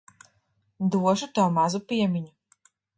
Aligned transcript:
Došu 0.97 1.31
tev 1.37 1.55
mazu 1.61 1.85
piemiņu. 1.93 2.69